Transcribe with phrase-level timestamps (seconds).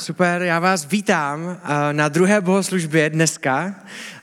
[0.00, 3.74] super, já vás vítám eh, na druhé bohoslužbě dneska.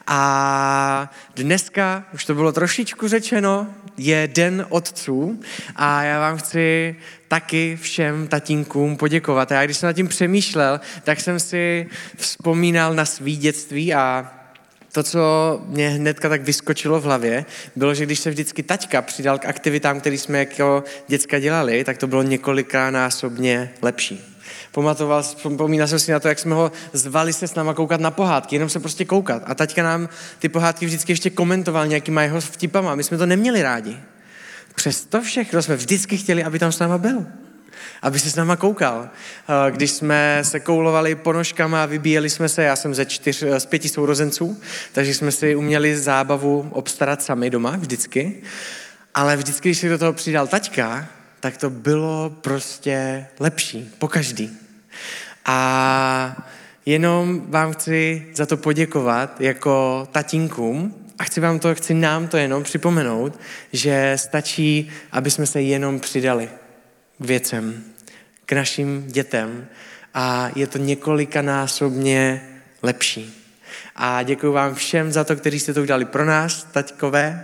[0.08, 3.68] A dneska, už to bylo trošičku řečeno,
[3.98, 5.42] je Den otců
[5.76, 6.96] a já vám chci
[7.28, 9.52] taky všem tatínkům poděkovat.
[9.52, 14.32] A já když jsem nad tím přemýšlel, tak jsem si vzpomínal na svý dětství a
[14.92, 19.40] to, co mě hnedka tak vyskočilo v hlavě, bylo, že když se vždycky taťka přidal
[19.40, 24.37] k aktivitám, které jsme jako děcka dělali, tak to bylo několikrát násobně lepší.
[24.78, 25.24] Pamatoval,
[25.58, 28.56] pomínal jsem si na to, jak jsme ho zvali se s náma koukat na pohádky,
[28.56, 29.44] jenom se prostě koukat.
[29.46, 30.10] A taťka nám
[30.40, 32.96] ty pohádky vždycky ještě komentoval nějakýma jeho vtipama.
[32.96, 33.98] My jsme to neměli rádi.
[34.76, 37.26] Přesto všechno jsme vždycky chtěli, aby tam s náma byl.
[38.02, 39.10] Aby se s náma koukal.
[39.70, 43.90] Když jsme se koulovali ponožkama a vybíjeli jsme se, já jsem ze čtyř, z pěti
[43.90, 48.42] sourozenců, takže jsme si uměli zábavu obstarat sami doma vždycky.
[49.14, 51.08] Ale vždycky, když si do toho přidal taťka,
[51.40, 54.67] tak to bylo prostě lepší, po každý.
[55.46, 56.48] A
[56.86, 62.38] jenom vám chci za to poděkovat jako tatínkům a chci vám to, chci nám to
[62.38, 63.40] jenom připomenout,
[63.74, 66.50] že stačí, aby jsme se jenom přidali
[67.18, 67.84] k věcem,
[68.46, 69.68] k našim dětem
[70.14, 72.50] a je to několikanásobně
[72.84, 73.44] lepší.
[73.96, 77.44] A děkuji vám všem za to, kteří jste to udělali pro nás, taťkové,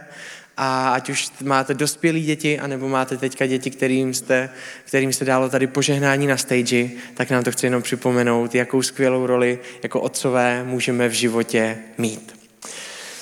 [0.57, 4.49] a ať už máte dospělí děti, anebo máte teďka děti, kterým, jste,
[4.85, 9.25] kterým se dalo tady požehnání na stage, tak nám to chci jenom připomenout, jakou skvělou
[9.25, 12.49] roli jako otcové můžeme v životě mít.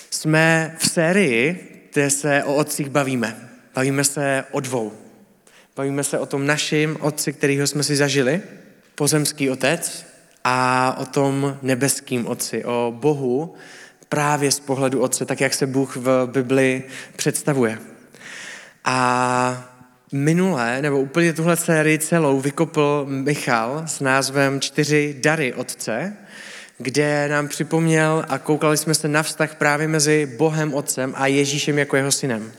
[0.10, 3.50] Jsme v sérii, kde se o otcích bavíme.
[3.76, 4.94] Bavíme se o dvou.
[5.76, 8.42] Bavíme se o tom naším otci, kterýho jsme si zažili,
[8.96, 10.12] pozemský otec,
[10.44, 13.54] a o tom nebeským otci, o Bohu,
[14.12, 16.84] právě z pohledu Otce, tak jak se Bůh v Bibli
[17.16, 17.80] představuje.
[18.86, 19.70] A
[20.12, 26.18] minulé, nebo úplně tuhle sérii celou vykopl Michal s názvem Čtyři dary Otce,
[26.78, 31.78] kde nám připomněl a koukali jsme se na vztah právě mezi Bohem Otcem a Ježíšem
[31.80, 32.52] jako jeho synem.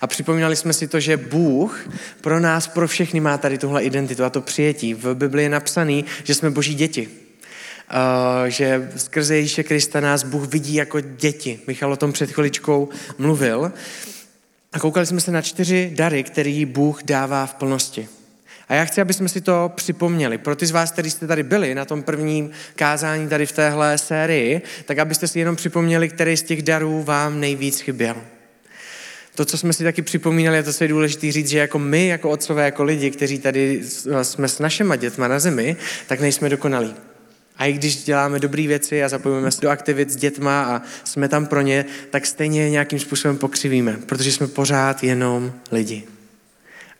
[0.00, 1.88] A připomínali jsme si to, že Bůh
[2.20, 4.94] pro nás, pro všechny má tady tuhle identitu a to přijetí.
[4.94, 7.29] V Bibli je napsaný, že jsme boží děti.
[7.90, 11.60] Eh, že skrze Ježíše Krista nás Bůh vidí jako děti.
[11.66, 13.72] Michal o tom před chviličkou mluvil.
[14.72, 18.08] A koukali jsme se na čtyři dary, které Bůh dává v plnosti.
[18.68, 20.38] A já chci, aby jsme si to připomněli.
[20.38, 23.98] Pro ty z vás, kteří jste tady byli na tom prvním kázání tady v téhle
[23.98, 28.16] sérii, tak abyste si jenom připomněli, který z těch darů vám nejvíc chyběl.
[29.34, 32.06] To, co jsme si taky připomínali, a to, co je důležité říct, že jako my,
[32.06, 33.80] jako otcové, jako lidi, kteří tady
[34.22, 36.94] jsme s našimi dětma na zemi, tak nejsme dokonalí.
[37.60, 41.28] A i když děláme dobré věci a zapojujeme se do aktivit s dětma a jsme
[41.28, 46.04] tam pro ně, tak stejně nějakým způsobem pokřivíme, protože jsme pořád jenom lidi.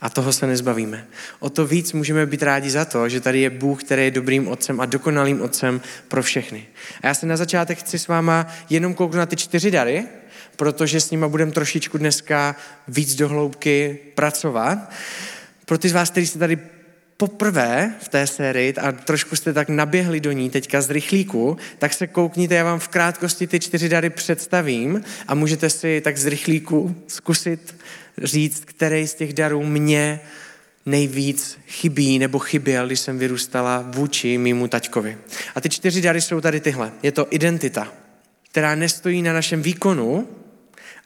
[0.01, 1.07] A toho se nezbavíme.
[1.39, 4.49] O to víc můžeme být rádi za to, že tady je Bůh, který je dobrým
[4.49, 6.67] otcem a dokonalým otcem pro všechny.
[7.03, 10.05] A já se na začátek chci s váma jenom kouknout na ty čtyři dary,
[10.57, 12.57] protože s nima budeme trošičku dneska
[12.89, 14.79] víc dohloubky pracovat.
[15.65, 16.59] Pro ty z vás, kteří jste tady
[17.21, 21.95] poprvé v té sérii a trošku jste tak naběhli do ní teďka z rychlíku, tak
[21.95, 26.27] se koukněte, já vám v krátkosti ty čtyři dary představím a můžete si tak z
[26.27, 27.77] rychlíku zkusit
[28.23, 30.21] říct, který z těch darů mě
[30.87, 35.19] nejvíc chybí nebo chyběl, když jsem vyrůstala vůči mýmu taťkovi.
[35.55, 36.93] A ty čtyři dary jsou tady tyhle.
[37.03, 37.93] Je to identita,
[38.51, 40.29] která nestojí na našem výkonu,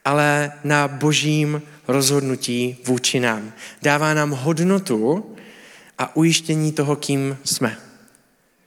[0.04, 3.52] ale na božím rozhodnutí vůči nám.
[3.82, 5.33] Dává nám hodnotu,
[6.04, 7.76] a ujištění toho, kým jsme.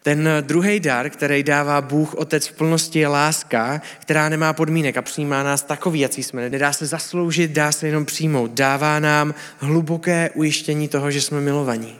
[0.04, 5.02] Ten druhý dar, který dává Bůh Otec v plnosti, je láska, která nemá podmínek a
[5.02, 6.50] přijímá nás takový, jaký jsme.
[6.50, 8.52] Nedá se zasloužit, dá se jenom přijmout.
[8.52, 11.96] Dává nám hluboké ujištění toho, že jsme milovaní.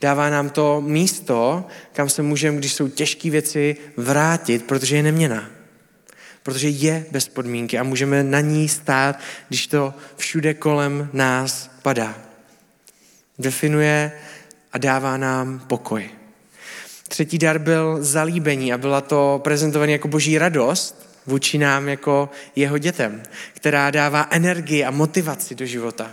[0.00, 5.48] Dává nám to místo, kam se můžeme, když jsou těžké věci, vrátit, protože je neměná.
[6.42, 12.26] Protože je bez podmínky a můžeme na ní stát, když to všude kolem nás padá
[13.38, 14.12] definuje
[14.72, 16.10] a dává nám pokoj.
[17.08, 22.78] Třetí dar byl zalíbení a byla to prezentovaný jako boží radost vůči nám jako jeho
[22.78, 23.22] dětem,
[23.52, 26.10] která dává energii a motivaci do života,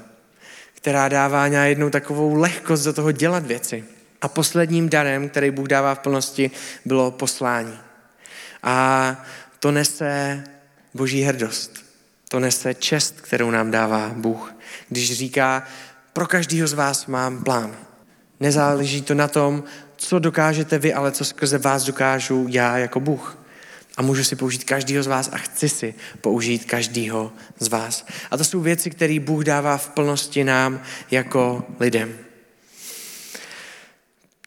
[0.74, 3.84] která dává jednou takovou lehkost do toho dělat věci.
[4.22, 6.52] A posledním darem, který Bůh dává v plnosti,
[6.86, 7.80] bylo poslání.
[8.64, 9.26] A
[9.60, 10.44] to nese
[10.94, 11.84] boží hrdost.
[12.30, 14.56] To nese čest, kterou nám dává Bůh.
[14.90, 15.64] Když říká,
[16.14, 17.76] pro každého z vás mám plán.
[18.40, 19.64] Nezáleží to na tom,
[19.96, 23.38] co dokážete vy, ale co skrze vás dokážu já jako Bůh.
[23.98, 28.06] A můžu si použít každého z vás a chci si použít každého z vás.
[28.32, 30.82] A to jsou věci, které Bůh dává v plnosti nám
[31.12, 32.18] jako lidem.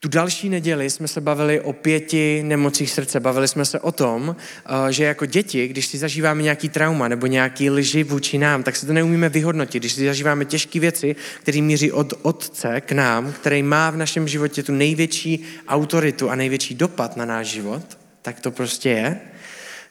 [0.01, 3.21] Tu další neděli jsme se bavili o pěti nemocích srdce.
[3.21, 7.27] Bavili jsme se o tom, eh, že jako děti, když si zažíváme nějaký trauma nebo
[7.27, 9.83] nějaký lži vůči nám, tak se to neumíme vyhodnotit.
[9.83, 14.29] Když si zažíváme těžké věci, které míří od otce k nám, který má v našem
[14.29, 19.21] životě tu největší autoritu a největší dopad na náš život, tak to prostě je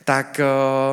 [0.06, 0.42] tak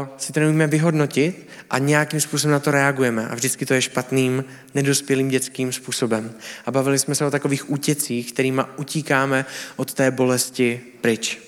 [0.03, 3.29] uh, si to neumíme vyhodnotit a nějakým způsobem na to reagujeme.
[3.29, 6.35] A vždycky to je špatným, nedospělým dětským způsobem.
[6.67, 9.45] A bavili jsme se o takových útěcích, kterými utíkáme
[9.77, 11.39] od té bolesti pryč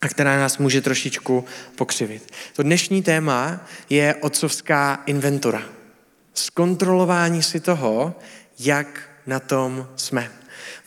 [0.00, 1.44] a která nás může trošičku
[1.76, 2.32] pokřivit.
[2.56, 5.62] To dnešní téma je otcovská inventura.
[6.34, 8.14] Zkontrolování si toho,
[8.58, 10.30] jak na tom jsme.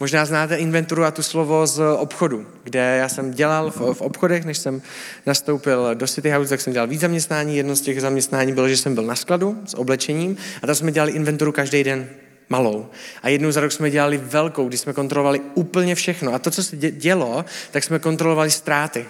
[0.02, 4.46] Možná znáte inventuru a tu slovo z obchodu, kde já jsem dělal v, v obchodech,
[4.46, 4.82] než jsem
[5.26, 7.58] nastoupil do City House, tak jsem dělal víc zaměstnání.
[7.58, 10.92] Jedno z těch zaměstnání bylo, že jsem byl na skladu s oblečením a tam jsme
[10.92, 12.10] dělali inventuru každý den
[12.50, 12.90] malou.
[13.24, 16.34] A jednou za rok jsme dělali velkou, kdy jsme kontrolovali úplně všechno.
[16.34, 19.06] A to, co se dělo, tak jsme kontrolovali ztráty.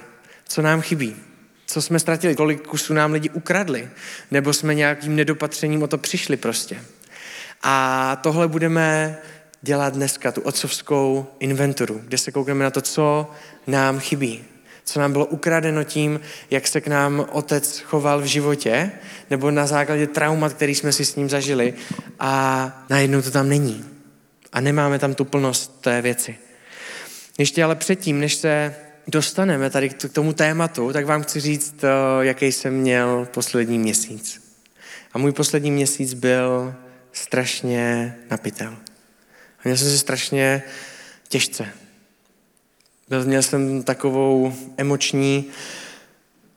[0.47, 1.15] Co nám chybí?
[1.65, 2.35] Co jsme ztratili?
[2.35, 3.89] Kolik kusů nám lidi ukradli?
[4.31, 6.77] Nebo jsme nějakým nedopatřením o to přišli prostě?
[7.63, 9.17] A tohle budeme
[9.61, 13.31] dělat dneska, tu otcovskou inventuru, kde se koukneme na to, co
[13.67, 14.43] nám chybí,
[14.83, 16.19] co nám bylo ukradeno tím,
[16.49, 18.91] jak se k nám otec choval v životě,
[19.29, 21.73] nebo na základě traumat, který jsme si s ním zažili
[22.19, 23.85] a najednou to tam není.
[24.53, 26.37] A nemáme tam tu plnost té věci.
[27.37, 28.75] Ještě ale předtím, než se
[29.07, 34.41] dostaneme tady k tomu tématu, tak vám chci říct, eh, jaký jsem měl poslední měsíc.
[35.13, 36.75] A můj poslední měsíc byl
[37.13, 38.77] strašně napitel.
[39.61, 40.63] A měl jsem se strašně
[41.27, 41.67] těžce.
[43.25, 45.45] Měl jsem takovou emoční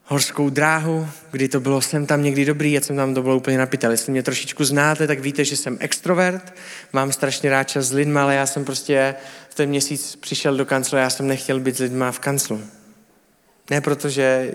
[0.05, 3.57] horskou dráhu, kdy to bylo jsem tam někdy dobrý a jsem tam to bylo úplně
[3.57, 3.91] napitel.
[3.91, 6.53] Jestli mě trošičku znáte, tak víte, že jsem extrovert,
[6.93, 9.15] mám strašně rád čas s lidmi, ale já jsem prostě
[9.49, 12.61] v ten měsíc přišel do kanclu já jsem nechtěl být s lidma v kanclu.
[13.69, 14.51] Ne protože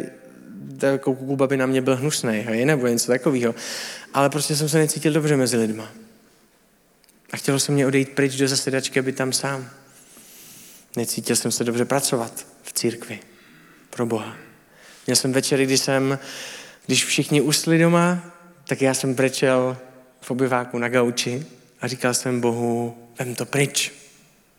[1.01, 3.55] Kuba by na mě byl hnusný, nebo něco takového,
[4.15, 5.89] ale prostě jsem se necítil dobře mezi lidma.
[7.33, 9.71] A chtělo se mě odejít pryč do zasedačky, aby tam sám.
[10.97, 13.21] Necítil jsem se dobře pracovat v církvi
[13.91, 14.37] pro Boha.
[15.07, 16.19] Měl jsem večery, kdy jsem,
[16.87, 18.19] když všichni usli doma,
[18.69, 19.77] tak já jsem brečel
[20.21, 21.47] v obyváku na gauči
[21.81, 23.93] a říkal jsem Bohu, vem to pryč.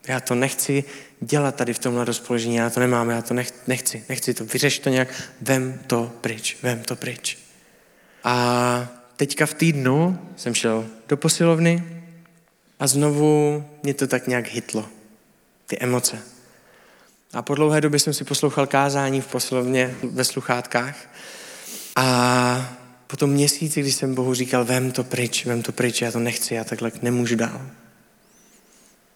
[0.07, 0.83] Já to nechci
[1.19, 3.33] dělat tady v tomhle rozpoložení, já to nemám, já to
[3.67, 5.07] nechci, nechci to, vyřeš to nějak,
[5.41, 7.37] vem to pryč, vem to pryč.
[8.23, 12.00] A teďka v týdnu jsem šel do posilovny,
[12.81, 14.85] a znovu mě to tak nějak hitlo.
[15.67, 16.19] Ty emoce.
[17.33, 20.95] A po dlouhé době jsem si poslouchal kázání v poslovně ve sluchátkách.
[21.95, 26.11] A po tom měsíci, když jsem Bohu říkal, vem to pryč, vem to pryč, já
[26.11, 27.61] to nechci, já takhle nemůžu dál.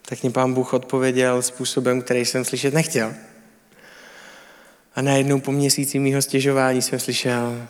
[0.01, 3.13] Tak mě pán Bůh odpověděl způsobem, který jsem slyšet nechtěl.
[4.95, 7.67] A najednou po měsíci mýho stěžování jsem slyšel,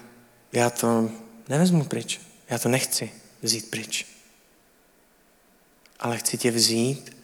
[0.53, 1.09] já to
[1.50, 4.14] nevezmu pryč, já to nechci vzít pryč
[6.05, 7.17] ale chci tě vzít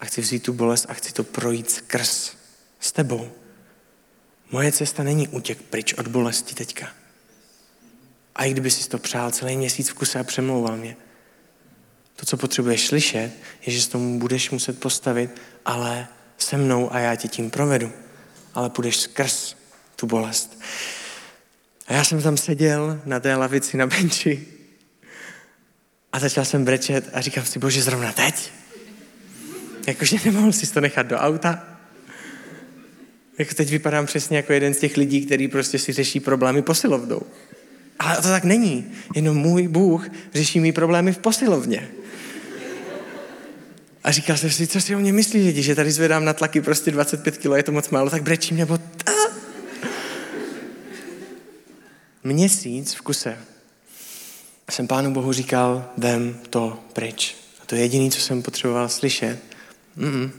[0.00, 2.32] a chci vzít tu bolest a chci to projít skrz
[2.80, 3.30] s tebou.
[4.50, 6.88] Moje cesta není útěk pryč od bolesti teďka.
[8.34, 10.96] A i kdyby si to přál celý měsíc v kuse a přemlouval mě,
[12.16, 13.32] to, co potřebuješ slyšet,
[13.66, 16.08] je, že s tomu budeš muset postavit, ale
[16.38, 17.92] se mnou a já tě tím provedu.
[18.54, 19.56] Ale půjdeš skrz
[19.96, 20.60] tu bolest.
[21.86, 24.57] A já jsem tam seděl na té lavici na benči
[26.12, 28.50] a začal jsem brečet a říkám si, bože, zrovna teď?
[29.86, 31.78] Jakože nemohl si to nechat do auta?
[33.38, 37.22] Jako teď vypadám přesně jako jeden z těch lidí, který prostě si řeší problémy posilovnou.
[37.98, 38.92] Ale to tak není.
[39.14, 41.88] Jenom můj Bůh řeší mi problémy v posilovně.
[44.04, 46.60] A říkal jsem si, co si o mě myslí lidi, že tady zvedám na tlaky
[46.60, 48.78] prostě 25 kg, je to moc málo, tak brečím nebo...
[52.24, 53.38] Měsíc v kuse
[54.72, 57.36] jsem Pánu Bohu říkal, vem to pryč.
[57.62, 59.38] A to je jediné, co jsem potřeboval slyšet.
[59.98, 60.30] Mm-mm.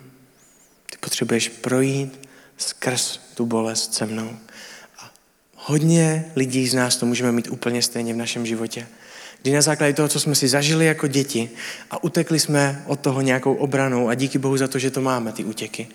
[0.92, 4.38] Ty potřebuješ projít skrz tu bolest se mnou.
[5.00, 5.12] A
[5.56, 8.88] hodně lidí z nás to můžeme mít úplně stejně v našem životě.
[9.42, 11.50] Kdy na základě toho, co jsme si zažili jako děti
[11.92, 15.32] a utekli jsme od toho nějakou obranou a díky Bohu za to, že to máme,
[15.32, 15.88] ty útěky.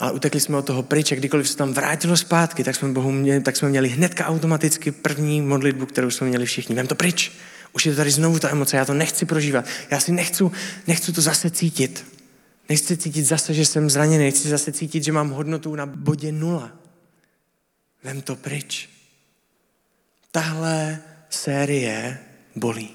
[0.00, 3.12] Ale utekli jsme od toho pryč a kdykoliv se tam vrátilo zpátky, tak jsme, Bohu
[3.12, 6.74] měli, tak jsme měli hnedka automaticky první modlitbu, kterou jsme měli všichni.
[6.74, 7.32] Vem to pryč.
[7.72, 9.64] Už je to tady znovu ta emoce, já to nechci prožívat.
[9.90, 10.44] Já si nechci,
[10.86, 12.06] nechci to zase cítit.
[12.68, 14.24] Nechci cítit zase, že jsem zraněný.
[14.24, 16.72] Nechci zase cítit, že mám hodnotu na bodě nula.
[18.04, 18.88] Vem to pryč.
[20.30, 20.98] Tahle
[21.30, 22.18] série
[22.56, 22.90] bolí.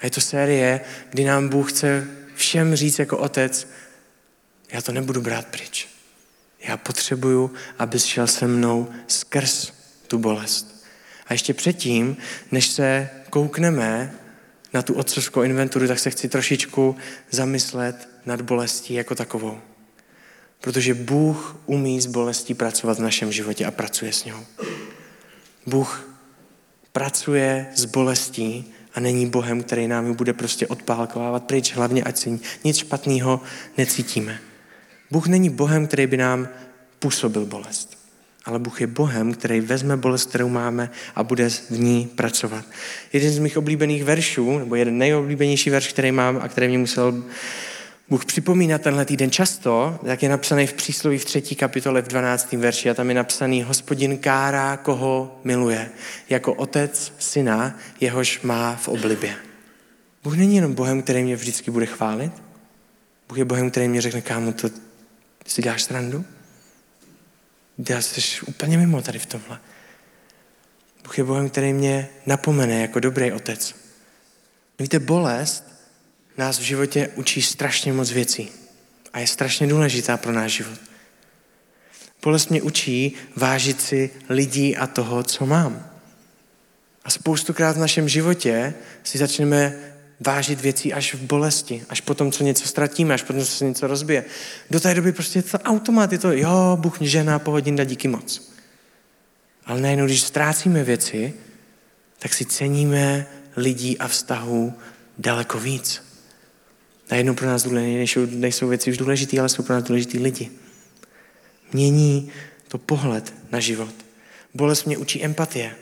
[0.00, 0.80] A je to série,
[1.10, 3.68] kdy nám Bůh chce všem říct jako otec,
[4.76, 5.88] já to nebudu brát pryč.
[6.60, 9.72] Já potřebuju, abys šel se mnou skrz
[10.06, 10.84] tu bolest.
[11.26, 12.16] A ještě předtím,
[12.52, 14.14] než se koukneme
[14.72, 16.96] na tu otcovskou inventuru, tak se chci trošičku
[17.30, 19.60] zamyslet nad bolestí jako takovou.
[20.60, 24.46] Protože Bůh umí s bolestí pracovat v našem životě a pracuje s ňou.
[25.66, 26.08] Bůh
[26.92, 32.16] pracuje s bolestí a není Bohem, který nám ji bude prostě odpálkovávat pryč, hlavně ať
[32.16, 33.40] si nic špatného
[33.78, 34.45] necítíme.
[35.10, 36.48] Bůh není Bohem, který by nám
[36.98, 37.98] působil bolest.
[38.44, 42.64] Ale Bůh je Bohem, který vezme bolest, kterou máme a bude v ní pracovat.
[43.12, 47.24] Jeden z mých oblíbených veršů, nebo jeden nejoblíbenější verš, který mám a který mě musel
[48.08, 52.52] Bůh připomíná tenhle týden často, jak je napsaný v přísloví v třetí kapitole v 12.
[52.52, 55.90] verši a tam je napsaný Hospodin kárá, koho miluje,
[56.28, 59.34] jako otec syna, jehož má v oblibě.
[60.24, 62.32] Bůh není jenom Bohem, který mě vždycky bude chválit.
[63.28, 64.70] Bůh je Bohem, který mě řekne, kámo, to
[65.46, 66.24] si děláš srandu?
[67.88, 69.60] Já jsi úplně mimo tady v tomhle.
[71.02, 73.74] Bůh je Bohem, který mě napomene jako dobrý otec.
[74.78, 75.64] Víte, bolest
[76.36, 78.50] nás v životě učí strašně moc věcí
[79.12, 80.78] a je strašně důležitá pro náš život.
[82.22, 85.90] Bolest mě učí vážit si lidí a toho, co mám.
[87.04, 89.78] A spoustukrát v našem životě si začneme
[90.20, 93.86] vážit věcí až v bolesti, až potom, co něco ztratíme, až potom, co se něco
[93.86, 94.24] rozbije.
[94.70, 98.08] Do té doby prostě je to automat, je to, jo, Bůh mě pohodin, dá díky
[98.08, 98.52] moc.
[99.66, 101.34] Ale najednou, když ztrácíme věci,
[102.18, 104.74] tak si ceníme lidí a vztahů
[105.18, 106.02] daleko víc.
[107.10, 110.50] Najednou pro nás nejsou, nejsou věci už důležité, ale jsou pro nás důležitý lidi.
[111.72, 112.32] Mění
[112.68, 113.94] to pohled na život.
[114.54, 115.76] Bolest mě učí empatie.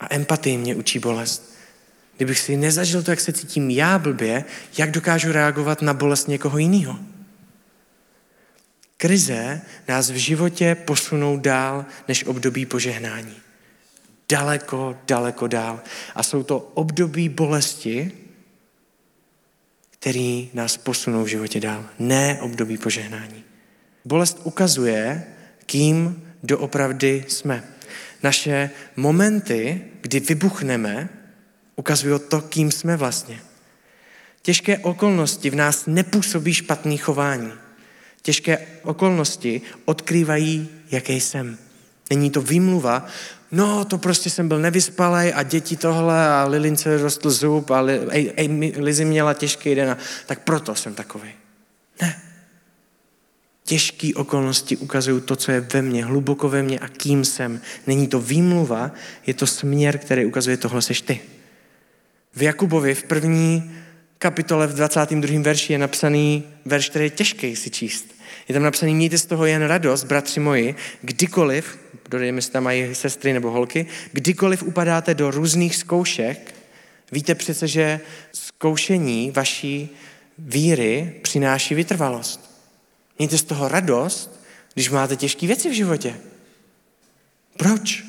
[0.00, 1.53] A empatie mě učí bolest.
[2.16, 4.44] Kdybych si nezažil to, jak se cítím já blbě,
[4.78, 6.98] jak dokážu reagovat na bolest někoho jiného?
[8.96, 13.36] Krize nás v životě posunou dál než období požehnání.
[14.28, 15.80] Daleko, daleko dál.
[16.14, 18.12] A jsou to období bolesti,
[19.90, 21.84] který nás posunou v životě dál.
[21.98, 23.44] Ne období požehnání.
[24.04, 25.24] Bolest ukazuje,
[25.66, 27.64] kým doopravdy jsme.
[28.22, 31.08] Naše momenty, kdy vybuchneme,
[31.76, 33.40] ukazují to, kým jsme vlastně.
[34.42, 37.52] Těžké okolnosti v nás nepůsobí špatný chování.
[38.22, 41.58] Těžké okolnosti odkrývají, jaký jsem.
[42.10, 43.06] Není to výmluva,
[43.52, 47.80] no to prostě jsem byl nevyspalej a děti tohle a Lilince rostl zub a
[48.76, 51.30] Lizy měla těžký den a tak proto jsem takový.
[52.02, 52.22] Ne.
[53.64, 57.60] Těžké okolnosti ukazují to, co je ve mně, hluboko ve mně a kým jsem.
[57.86, 58.90] Není to výmluva,
[59.26, 61.20] je to směr, který ukazuje, tohle seš ty.
[62.36, 63.70] V Jakubovi v první
[64.18, 65.40] kapitole v 22.
[65.42, 68.14] verši je napsaný verš, který je těžký si číst.
[68.48, 71.78] Je tam napsaný, mějte z toho jen radost, bratři moji, kdykoliv,
[72.10, 76.54] dodejme si tam mají sestry nebo holky, kdykoliv upadáte do různých zkoušek,
[77.12, 78.00] víte přece, že
[78.32, 79.88] zkoušení vaší
[80.38, 82.50] víry přináší vytrvalost.
[83.18, 84.40] Mějte z toho radost,
[84.74, 86.14] když máte těžké věci v životě.
[87.56, 88.04] Proč?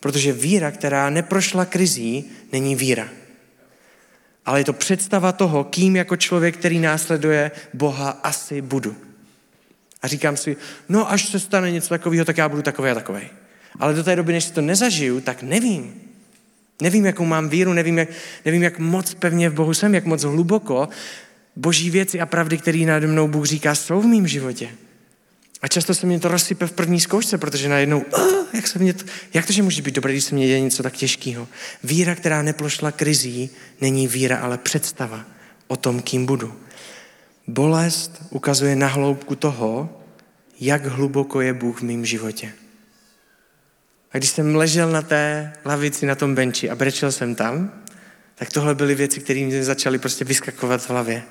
[0.00, 3.08] Protože víra, která neprošla krizí, není víra
[4.48, 8.96] ale je to představa toho, kým jako člověk, který následuje Boha, asi budu.
[10.02, 10.56] A říkám si,
[10.88, 13.20] no až se stane něco takového, tak já budu takový a takový.
[13.78, 15.94] Ale do té doby, než si to nezažiju, tak nevím.
[16.82, 18.08] Nevím, jakou mám víru, nevím jak,
[18.44, 20.88] nevím, jak moc pevně v Bohu jsem, jak moc hluboko
[21.56, 24.68] boží věci a pravdy, které nade mnou Bůh říká, jsou v mém životě.
[25.62, 28.92] A často se mě to rozsype v první zkoušce, protože najednou, oh, jak, se mě
[28.92, 31.48] to, jak to, že může být dobré, když se mě děje něco tak těžkého.
[31.84, 33.50] Víra, která neplošla krizí,
[33.80, 35.24] není víra, ale představa
[35.66, 36.54] o tom, kým budu.
[37.46, 40.00] Bolest ukazuje na hloubku toho,
[40.60, 42.52] jak hluboko je Bůh v mém životě.
[44.12, 47.72] A když jsem ležel na té lavici, na tom benči a brečel jsem tam,
[48.34, 51.22] tak tohle byly věci, které mi začaly prostě vyskakovat v hlavě.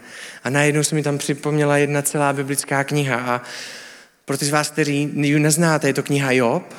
[0.43, 3.41] A najednou se mi tam připomněla jedna celá biblická kniha a
[4.27, 6.73] pro ty z vás, kteří ji neznáte, je to kniha Job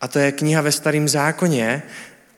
[0.00, 1.82] a to je kniha ve starém zákoně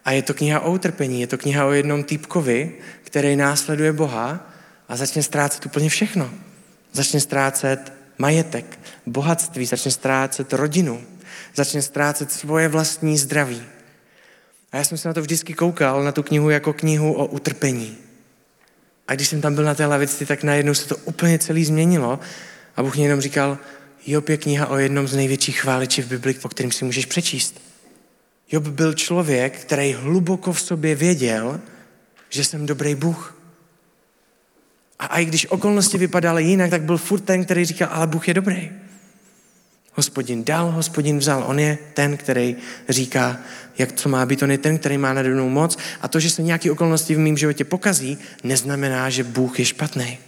[0.04, 4.46] a je to kniha o utrpení, je to kniha o jednom týpkovi, který následuje Boha
[4.88, 6.30] a začne ztrácet úplně všechno.
[6.92, 11.02] Začne ztrácet majetek, bohatství, začne ztrácet rodinu,
[11.54, 13.62] začne ztrácet svoje vlastní zdraví.
[14.72, 17.96] A já jsem se na to vždycky koukal, na tu knihu jako knihu o utrpení.
[19.08, 22.20] A když jsem tam byl na té lavici, tak najednou se to úplně celý změnilo
[22.76, 23.58] a Bůh mě jenom říkal,
[24.10, 27.60] Job je kniha o jednom z největších chváličí v Bibli, o kterým si můžeš přečíst.
[28.52, 31.60] Job byl člověk, který hluboko v sobě věděl,
[32.28, 33.36] že jsem dobrý Bůh.
[34.98, 38.34] A i když okolnosti vypadaly jinak, tak byl furt ten, který říkal, ale Bůh je
[38.34, 38.70] dobrý.
[39.94, 41.44] Hospodin dal, hospodin vzal.
[41.46, 42.56] On je ten, který
[42.88, 43.38] říká,
[43.78, 44.42] jak co má být.
[44.42, 45.78] On je ten, který má nade mnou moc.
[46.00, 50.18] A to, že se nějaké okolnosti v mém životě pokazí, neznamená, že Bůh je špatný.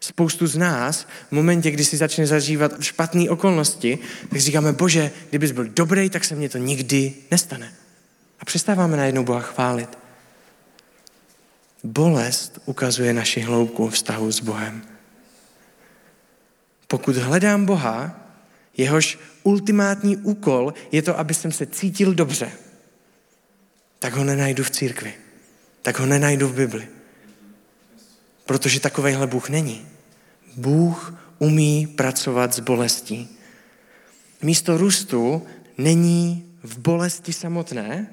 [0.00, 3.98] Spoustu z nás v momentě, kdy si začne zažívat špatné okolnosti,
[4.30, 7.74] tak říkáme, bože, kdybys byl dobrý, tak se mně to nikdy nestane.
[8.40, 9.98] A přestáváme najednou Boha chválit.
[11.84, 14.82] Bolest ukazuje naši hloubku vztahu s Bohem.
[16.88, 18.20] Pokud hledám Boha,
[18.76, 22.52] jehož ultimátní úkol je to, aby jsem se cítil dobře,
[23.98, 25.14] tak ho nenajdu v církvi.
[25.82, 26.88] Tak ho nenajdu v Bibli.
[28.46, 29.86] Protože takovejhle Bůh není.
[30.56, 33.28] Bůh umí pracovat s bolestí.
[34.42, 35.46] Místo růstu
[35.78, 38.06] není v bolesti samotné,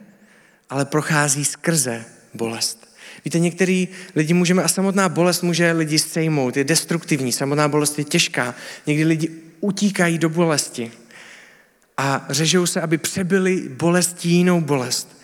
[0.69, 2.91] ale prochází skrze bolest.
[3.25, 8.03] Víte, některý lidi můžeme, a samotná bolest může lidi sejmout, je destruktivní, samotná bolest je
[8.03, 8.55] těžká.
[8.87, 10.91] Někdy lidi utíkají do bolesti
[11.97, 15.21] a řežou se, aby přebyli bolestí jinou bolest.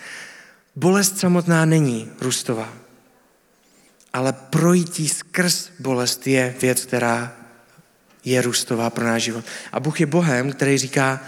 [0.76, 2.74] Bolest samotná není růstová,
[4.18, 7.38] ale projítí skrz bolest je věc, která
[8.26, 9.46] je růstová pro náš život.
[9.72, 11.22] A Bůh je Bohem, který říká,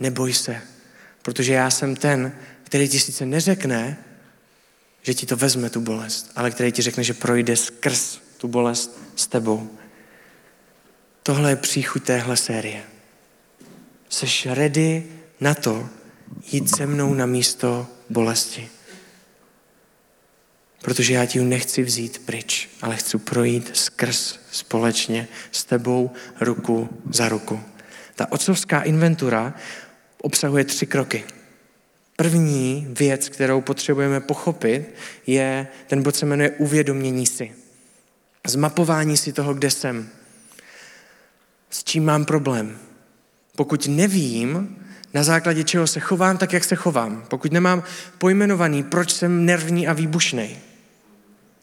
[0.00, 0.60] neboj se,
[1.22, 3.96] protože já jsem ten, který ti sice neřekne,
[5.02, 8.98] že ti to vezme, tu bolest, ale který ti řekne, že projde skrz tu bolest
[9.16, 9.70] s tebou.
[11.22, 12.82] Tohle je příchuť téhle série.
[14.08, 15.06] Seš ready
[15.40, 15.88] na to
[16.52, 18.75] jít se mnou na místo bolesti.
[20.86, 26.88] Protože já ti ji nechci vzít pryč, ale chci projít skrz společně s tebou ruku
[27.10, 27.60] za ruku.
[28.14, 29.54] Ta otcovská inventura
[30.22, 31.24] obsahuje tři kroky.
[32.16, 34.94] První věc, kterou potřebujeme pochopit,
[35.26, 37.52] je, ten bod se jmenuje uvědomění si.
[38.46, 40.08] Zmapování si toho, kde jsem.
[41.70, 42.78] S čím mám problém.
[43.56, 44.78] Pokud nevím,
[45.14, 47.82] na základě čeho se chovám tak, jak se chovám, pokud nemám
[48.18, 50.56] pojmenovaný, proč jsem nervní a výbušný,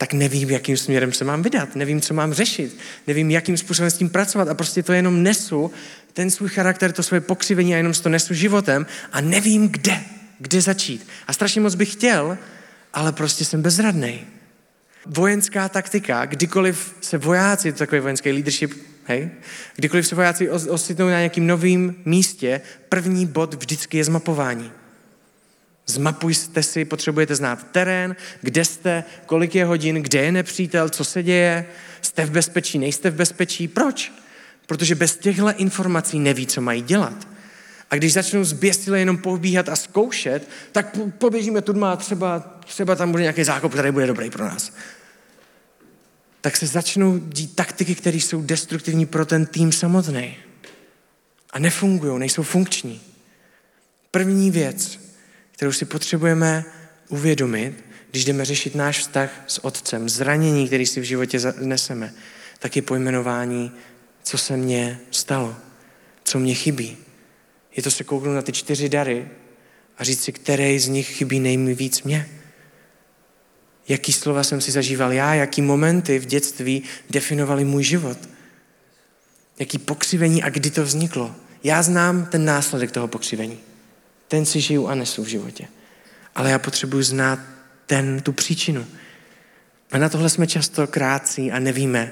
[0.04, 3.98] tak nevím, jakým směrem se mám vydat, nevím, co mám řešit, nevím, jakým způsobem s
[3.98, 5.72] tím pracovat a prostě to jenom nesu,
[6.14, 10.04] ten svůj charakter, to svoje pokřivení a jenom to nesu životem a nevím, kde
[10.40, 11.08] kde začít.
[11.28, 12.38] A strašně moc bych chtěl,
[12.94, 14.20] ale prostě jsem bezradný.
[15.06, 18.74] Vojenská taktika, kdykoliv se vojáci, to takový vojenský leadership,
[19.06, 19.30] hej,
[19.76, 24.72] kdykoliv se vojáci ositnou na nějakým novém místě, první bod vždycky je zmapování.
[25.86, 31.24] Zmapujte si, potřebujete znát terén, kde jste, kolik je hodin, kde je nepřítel, co se
[31.24, 31.66] děje,
[32.02, 33.68] jste v bezpečí, nejste v bezpečí.
[33.68, 34.14] Proč?
[34.66, 37.28] Protože bez těchto informací neví, co mají dělat.
[37.90, 43.12] A když začnou zběstile jenom pobíhat a zkoušet, tak poběžíme tu a třeba, třeba tam
[43.12, 44.74] bude nějaký zákop, který bude dobrý pro nás.
[46.42, 50.38] Tak se začnou dít taktiky, které jsou destruktivní pro ten tým samotný.
[51.52, 53.02] A nefungují, nejsou funkční.
[54.12, 55.00] První věc,
[55.54, 56.66] kterou si potřebujeme
[57.10, 62.14] uvědomit, když jdeme řešit náš vztah s otcem, zranění, který si v životě neseme,
[62.60, 63.72] tak je pojmenování,
[64.24, 65.56] co se mně stalo,
[66.24, 66.98] co mě chybí.
[67.76, 69.28] Je to se kouknout na ty čtyři dary
[69.98, 72.30] a říct si, který z nich chybí nejvíc mě.
[73.88, 78.18] Jaký slova jsem si zažíval já, jaký momenty v dětství definovaly můj život.
[79.60, 81.36] Jaký pokřivení a kdy to vzniklo.
[81.64, 83.60] Já znám ten následek toho pokřivení.
[84.34, 85.68] Ten si žiju a nesu v životě.
[86.36, 87.40] Ale já potřebuji znát
[87.86, 88.86] ten, tu příčinu.
[89.92, 92.12] A na tohle jsme často krátcí a nevíme,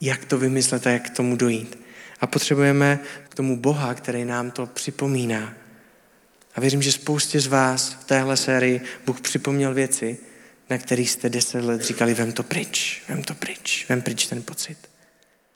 [0.00, 1.78] jak to vymyslet a jak k tomu dojít.
[2.20, 2.98] A potřebujeme
[3.28, 5.54] k tomu Boha, který nám to připomíná.
[6.54, 10.18] A věřím, že spoustě z vás v téhle sérii Bůh připomněl věci,
[10.70, 14.42] na kterých jste deset let říkali, vem to pryč, vem to pryč, vem pryč ten
[14.42, 14.78] pocit.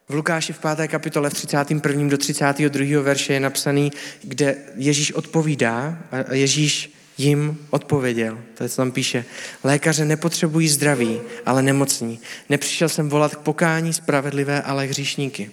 [0.09, 0.89] V Lukáši v 5.
[0.89, 2.09] kapitole v 31.
[2.09, 3.03] do 32.
[3.03, 3.93] verše je napsaný,
[4.23, 8.39] kde Ježíš odpovídá a Ježíš jim odpověděl.
[8.55, 9.25] To je, co tam píše.
[9.65, 12.21] Lékaře nepotřebují zdraví, ale nemocní.
[12.49, 15.51] Nepřišel jsem volat k pokání spravedlivé, ale hříšníky.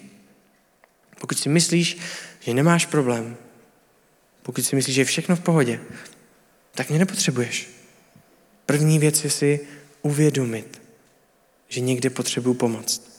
[1.20, 1.98] Pokud si myslíš,
[2.40, 3.36] že nemáš problém,
[4.42, 5.80] pokud si myslíš, že je všechno v pohodě,
[6.74, 7.70] tak mě nepotřebuješ.
[8.66, 9.60] První věc je si
[10.02, 10.82] uvědomit,
[11.68, 13.13] že někde potřebuju pomoct.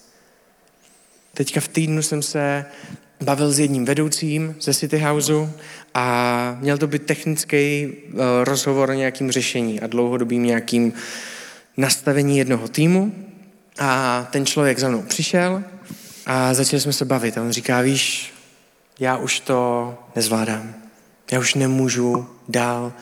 [1.36, 2.66] Teďka v týdnu jsem se
[3.24, 5.50] bavil s jedním vedoucím ze City Houseu
[5.94, 10.94] a měl to být technický eh, rozhovor o nějakým řešení a dlouhodobým nějakým
[11.78, 13.16] nastavení jednoho týmu.
[13.80, 15.64] A ten člověk za mnou přišel
[16.26, 18.34] a začali jsme se bavit a on říká, víš,
[19.00, 20.76] já už to nezvládám.
[21.32, 22.94] Já už nemůžu dál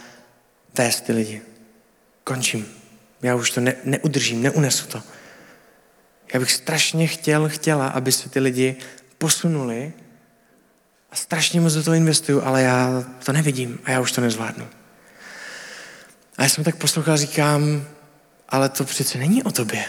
[0.77, 1.41] vést ty lidi.
[2.23, 2.67] Končím.
[3.21, 5.01] Já už to ne, neudržím, neunesu to.
[6.33, 8.75] Já bych strašně chtěl, chtěla, aby se ty lidi
[9.17, 9.93] posunuli
[11.11, 14.67] a strašně moc do toho investuju, ale já to nevidím a já už to nezvládnu.
[16.37, 17.85] A já jsem tak poslouchal, říkám,
[18.49, 19.85] ale to přece není o tobě.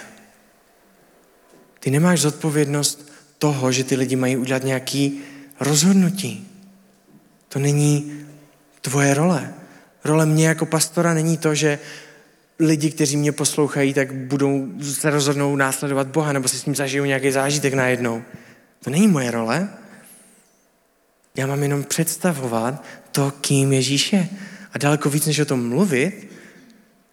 [1.80, 5.20] Ty nemáš zodpovědnost toho, že ty lidi mají udělat nějaký
[5.60, 6.48] rozhodnutí.
[7.48, 8.26] To není
[8.80, 9.54] tvoje role.
[10.04, 11.78] Role mě jako pastora není to, že
[12.58, 17.04] lidi, kteří mě poslouchají, tak budou se rozhodnou následovat Boha nebo si s ním zažijou
[17.04, 18.22] nějaký zážitek najednou.
[18.84, 19.68] To není moje role.
[21.36, 24.28] Já mám jenom představovat to, kým Ježíš je.
[24.72, 26.30] A daleko víc, než o tom mluvit,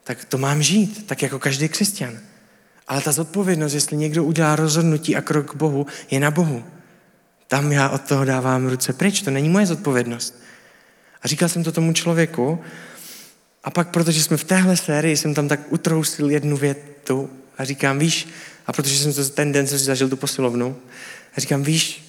[0.03, 2.19] tak to mám žít, tak jako každý křesťan.
[2.87, 6.63] Ale ta zodpovědnost, jestli někdo udělá rozhodnutí a krok k Bohu, je na Bohu.
[7.47, 10.41] Tam já od toho dávám ruce pryč, to není moje zodpovědnost.
[11.21, 12.59] A říkal jsem to tomu člověku
[13.63, 17.99] a pak, protože jsme v téhle sérii, jsem tam tak utrousil jednu větu a říkám,
[17.99, 18.27] víš,
[18.67, 20.77] a protože jsem to ten den jsem si zažil tu posilovnu,
[21.37, 22.05] a říkám, víš,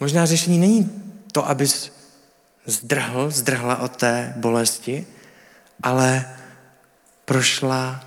[0.00, 0.90] možná řešení není
[1.32, 1.92] to, abys
[2.66, 5.06] zdrhl, zdrhla od té bolesti,
[5.82, 6.24] ale
[7.24, 8.04] prošla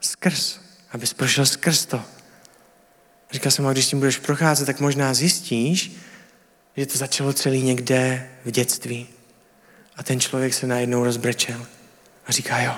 [0.00, 0.60] skrz,
[0.92, 2.02] abys prošel skrz to.
[3.32, 5.96] Říkal jsem, a když tím budeš procházet, tak možná zjistíš,
[6.76, 9.06] že to začalo celý někde v dětství.
[9.96, 11.66] A ten člověk se najednou rozbrečel
[12.26, 12.74] a říká, jo,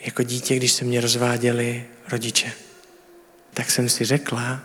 [0.00, 2.52] jako dítě, když se mě rozváděli rodiče,
[3.54, 4.60] tak jsem si řekla,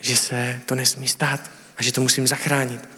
[0.00, 2.88] že se to nesmí stát a že to musím zachránit.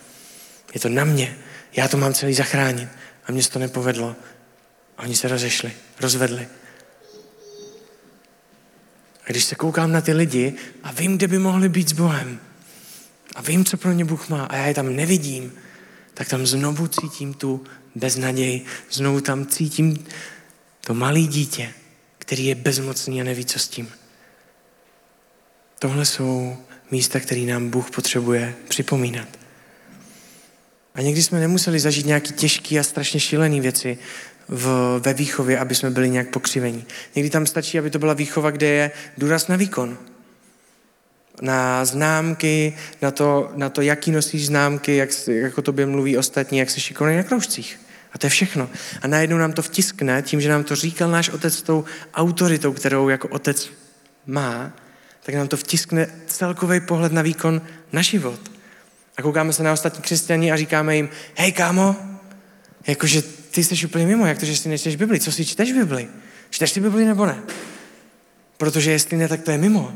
[0.75, 1.37] Je to na mě,
[1.73, 2.89] já to mám celý zachránit.
[3.27, 4.17] A mně se to nepovedlo.
[4.99, 6.49] A oni se rozešli, rozvedli.
[9.25, 12.41] A když se koukám na ty lidi a vím, kde by mohli být s Bohem,
[13.35, 15.53] a vím, co pro ně Bůh má, a já je tam nevidím,
[16.15, 17.65] tak tam znovu cítím tu
[17.96, 20.06] beznaděj, znovu tam cítím
[20.80, 21.70] to malé dítě,
[22.18, 23.88] který je bezmocný a neví, co s tím.
[25.78, 26.56] Tohle jsou
[26.90, 29.28] místa, které nám Bůh potřebuje připomínat.
[30.94, 33.98] A někdy jsme nemuseli zažít nějaké těžké a strašně šílené věci
[34.48, 36.85] v, ve výchově, aby jsme byli nějak pokřivení.
[37.14, 39.98] Někdy tam stačí, aby to byla výchova, kde je důraz na výkon.
[41.42, 46.59] Na známky, na to, na to jaký nosíš známky, jak, jak o tobě mluví ostatní,
[46.59, 47.86] jak se šikovný na kroužcích.
[48.12, 48.71] A to je všechno.
[49.03, 52.73] A najednou nám to vtiskne tím, že nám to říkal náš otec s tou autoritou,
[52.73, 53.71] kterou jako otec
[54.27, 54.73] má,
[55.23, 58.40] tak nám to vtiskne celkový pohled na výkon na život.
[59.16, 61.97] A koukáme se na ostatní křesťaní a říkáme jim, hej kámo,
[62.87, 66.09] jakože ty jsi úplně mimo, jak to, že si nečteš Bibli, co si čteš Bibli?
[66.51, 67.42] Čteš si Bibli nebo ne?
[68.57, 69.92] Protože jestli ne, tak to je mimo.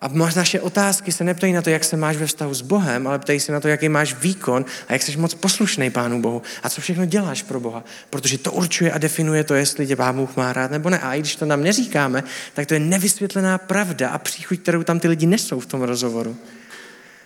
[0.00, 3.18] A naše otázky se neptají na to, jak se máš ve vztahu s Bohem, ale
[3.18, 6.68] ptají se na to, jaký máš výkon a jak jsi moc poslušný Pánu Bohu a
[6.68, 7.84] co všechno děláš pro Boha.
[8.10, 10.98] Protože to určuje a definuje to, jestli tě Pán Bůh má rád nebo ne.
[10.98, 15.00] A i když to nám neříkáme, tak to je nevysvětlená pravda a příchuť, kterou tam
[15.00, 16.36] ty lidi nesou v tom rozhovoru.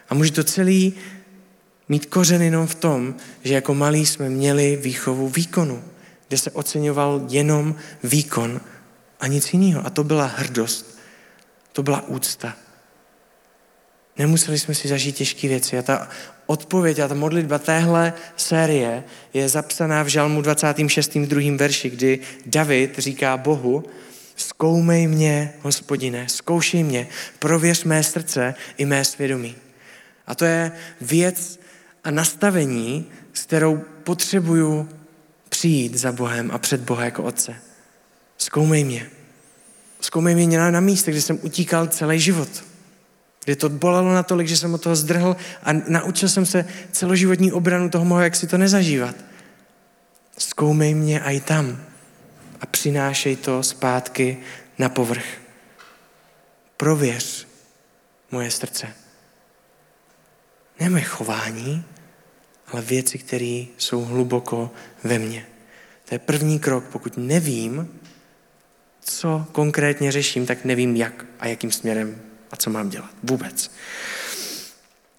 [0.08, 0.94] A může to celý
[1.88, 5.84] mít kořen jenom v tom, že jako malí jsme měli výchovu výkonu,
[6.28, 8.60] kde se oceňoval jenom výkon
[9.20, 9.86] a nic jiného.
[9.86, 10.98] A to byla hrdost,
[11.72, 12.63] to byla úcta.
[14.18, 15.78] Nemuseli jsme si zažít těžké věci.
[15.78, 16.08] A ta
[16.46, 21.18] odpověď a ta modlitba téhle série je zapsaná v Žalmu 26.
[21.18, 23.84] druhým verši, kdy David říká Bohu,
[24.36, 29.54] zkoumej mě, hospodine, zkoušej mě, prověř mé srdce i mé svědomí.
[30.26, 31.60] A to je věc
[32.04, 34.88] a nastavení, s kterou potřebuju
[35.48, 37.56] přijít za Bohem a před Boha jako Otce.
[38.38, 39.10] Zkoumej mě.
[40.00, 42.73] Zkoumej mě na, na místě, kde jsem utíkal celý život.
[43.44, 47.90] Kde to bolelo natolik, že jsem od toho zdrhl a naučil jsem se celoživotní obranu
[47.90, 49.16] toho mohu, jak si to nezažívat.
[50.38, 51.84] Zkoumej mě i tam
[52.60, 54.38] a přinášej to zpátky
[54.78, 55.26] na povrch.
[56.76, 57.46] Prověř
[58.30, 58.86] moje srdce.
[60.80, 61.84] Ne moje chování,
[62.72, 64.70] ale věci, které jsou hluboko
[65.04, 65.46] ve mně.
[66.08, 66.84] To je první krok.
[66.84, 68.00] Pokud nevím,
[69.00, 72.20] co konkrétně řeším, tak nevím jak a jakým směrem
[72.54, 73.10] a co mám dělat.
[73.22, 73.70] Vůbec.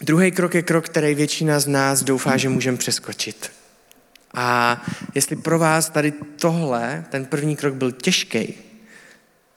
[0.02, 3.52] Druhý krok je krok, který většina z nás doufá, že můžeme přeskočit.
[4.34, 4.82] A
[5.16, 8.54] jestli pro vás tady tohle, ten první krok byl těžký,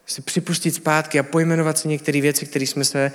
[0.06, 3.12] si připustit zpátky a pojmenovat si některé věci, které jsme se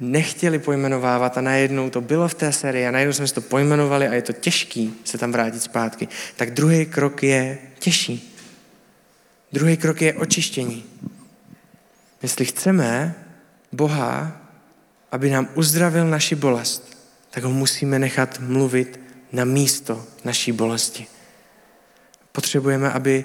[0.00, 4.08] nechtěli pojmenovávat a najednou to bylo v té sérii a najednou jsme si to pojmenovali
[4.08, 8.36] a je to těžký se tam vrátit zpátky, tak druhý krok je těžší.
[9.52, 10.84] Druhý krok je očištění.
[12.22, 13.14] Jestli chceme
[13.72, 14.40] Boha,
[15.12, 16.98] aby nám uzdravil naši bolest,
[17.30, 19.00] tak ho musíme nechat mluvit
[19.32, 21.06] na místo naší bolesti.
[22.32, 23.24] Potřebujeme, aby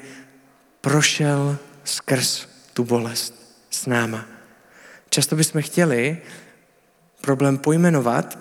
[0.81, 3.35] prošel skrz tu bolest
[3.69, 4.25] s náma
[5.13, 6.17] Často bychom chtěli
[7.21, 8.39] problém pojmenovat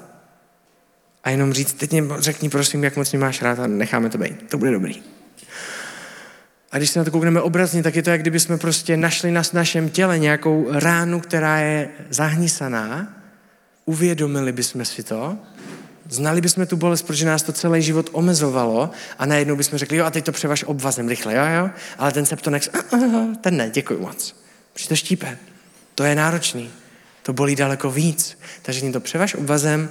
[1.24, 4.18] a jenom říct, teď mě řekni prosím, jak moc mě máš rád a necháme to
[4.18, 4.50] být.
[4.50, 5.02] To bude dobrý.
[6.70, 9.30] A když se na to koukneme obrazně, tak je to, jak kdyby jsme prostě našli
[9.30, 13.16] na našem těle nějakou ránu, která je zahnisaná,
[13.84, 15.38] uvědomili bychom si to,
[16.08, 20.04] znali bychom tu bolest, protože nás to celý život omezovalo a najednou bychom řekli, jo
[20.04, 22.68] a teď to převaž obvazem rychle, jo, jo, ale ten septonex,
[23.40, 24.36] ten ne, děkuji moc.
[24.72, 25.38] Protože to štípe.
[25.94, 26.70] To je náročný.
[27.22, 28.38] To bolí daleko víc.
[28.62, 29.88] Takže mě to převaž obvazem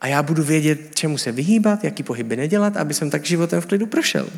[0.00, 3.66] a já budu vědět, čemu se vyhýbat, jaký pohyby nedělat, aby jsem tak životem v
[3.66, 4.28] klidu prošel.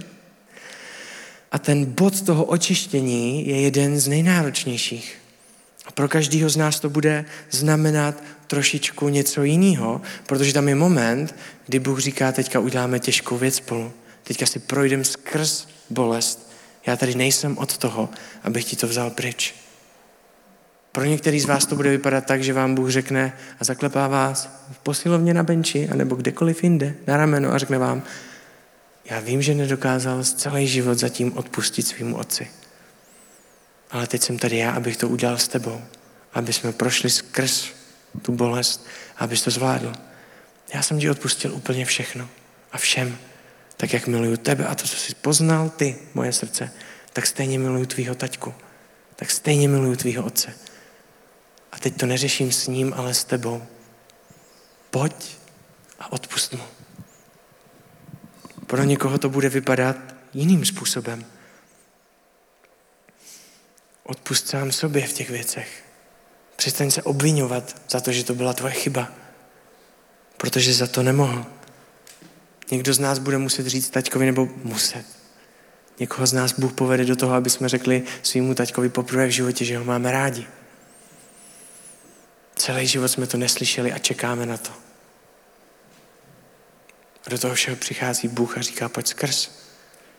[1.53, 5.19] A ten bod toho očištění je jeden z nejnáročnějších.
[5.87, 11.35] A pro každého z nás to bude znamenat trošičku něco jiného, protože tam je moment,
[11.67, 13.93] kdy Bůh říká, teďka uděláme těžkou věc spolu.
[14.23, 16.53] Teďka si projdem skrz bolest.
[16.87, 18.09] Já tady nejsem od toho,
[18.43, 19.55] abych ti to vzal pryč.
[20.93, 24.49] Pro některý z vás to bude vypadat tak, že vám Bůh řekne a zaklepá vás
[24.73, 28.03] v posilovně na benči, anebo kdekoliv jinde, na rameno a řekne vám,
[29.11, 32.51] já vím, že nedokázal celý život zatím odpustit svýmu otci.
[33.91, 35.83] Ale teď jsem tady já, abych to udělal s tebou.
[36.33, 37.69] Aby jsme prošli skrz
[38.23, 39.93] tu bolest, abys to zvládl.
[40.75, 42.29] Já jsem ti odpustil úplně všechno
[42.73, 43.19] a všem.
[43.77, 46.73] Tak jak miluju tebe a to, co jsi poznal ty, moje srdce,
[47.13, 48.55] tak stejně miluju tvýho taťku.
[49.17, 50.55] Tak stejně miluju tvýho otce.
[51.73, 53.63] A teď to neřeším s ním, ale s tebou.
[54.91, 55.37] Pojď
[56.01, 56.78] a odpust mu.
[58.69, 59.97] Pro někoho to bude vypadat
[60.35, 61.25] jiným způsobem.
[64.05, 65.85] Odpust sám sobě v těch věcech.
[66.57, 69.13] Přestaň se obvinovat za to, že to byla tvoje chyba.
[70.37, 71.47] Protože za to nemohl.
[72.71, 75.05] Někdo z nás bude muset říct taťkovi, nebo muset.
[75.99, 79.65] Někoho z nás Bůh povede do toho, aby jsme řekli svýmu taťkovi poprvé v životě,
[79.65, 80.47] že ho máme rádi.
[82.57, 84.88] Celý život jsme to neslyšeli a čekáme na to.
[87.29, 89.51] A do toho všeho přichází Bůh a říká, pojď skrz.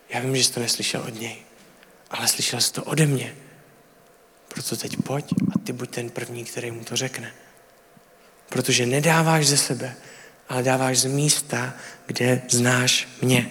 [0.08, 1.36] Já vím, že jsi to neslyšel od něj,
[2.10, 3.34] ale slyšel jsi to ode mě.
[4.54, 7.32] Proto teď pojď a ty buď ten první, který mu to řekne.
[8.48, 9.94] Protože nedáváš ze sebe,
[10.48, 11.74] ale dáváš z místa,
[12.06, 13.50] kde znáš mě.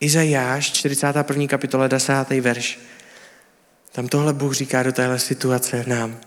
[0.00, 1.46] Izajáš, 41.
[1.46, 2.12] kapitola, 10.
[2.40, 2.78] verš.
[3.92, 6.20] Tam tohle Bůh říká do téhle situace nám.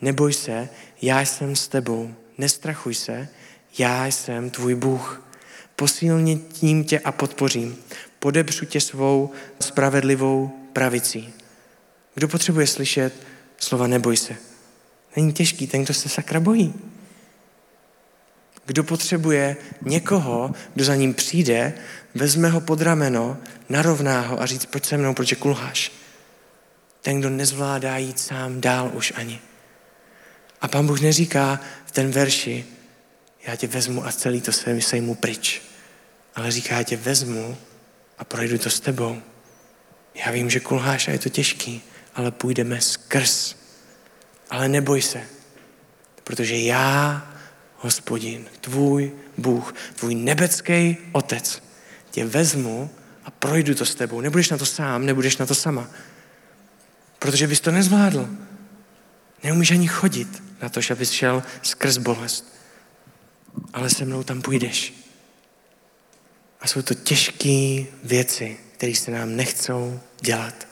[0.00, 0.68] Neboj se,
[1.02, 2.14] já jsem s tebou.
[2.38, 3.28] Nestrachuj se,
[3.78, 5.22] já jsem tvůj Bůh.
[5.76, 7.76] Posílním tě a podpořím.
[8.18, 9.30] Podepřu tě svou
[9.60, 11.32] spravedlivou pravicí.
[12.14, 13.14] Kdo potřebuje slyšet
[13.58, 14.36] slova neboj se?
[15.16, 16.74] Není těžký, ten, kdo se sakra bojí.
[18.66, 21.72] Kdo potřebuje někoho, kdo za ním přijde,
[22.14, 25.92] vezme ho pod rameno, narovná ho a říct, pojď se mnou, proč kulháš.
[27.02, 29.40] Ten, kdo nezvládá jít sám dál už ani.
[30.60, 32.64] A pán Bůh neříká v ten verši,
[33.46, 35.62] já tě vezmu a celý to své sejmu pryč.
[36.34, 37.56] Ale říká, já tě vezmu
[38.18, 39.22] a projdu to s tebou.
[40.14, 41.82] Já vím, že kulháš a je to těžký,
[42.14, 43.56] ale půjdeme skrz.
[44.50, 45.22] Ale neboj se,
[46.24, 47.26] protože já,
[47.76, 51.62] hospodin, tvůj Bůh, tvůj nebecký otec,
[52.10, 52.90] tě vezmu
[53.24, 54.20] a projdu to s tebou.
[54.20, 55.90] Nebudeš na to sám, nebudeš na to sama.
[57.18, 58.28] Protože bys to nezvládl.
[59.42, 62.59] Neumíš ani chodit na to, že bys šel skrz bolest.
[63.72, 64.94] Ale se mnou tam půjdeš.
[66.60, 70.68] A jsou to těžké věci, které se nám nechcou dělat.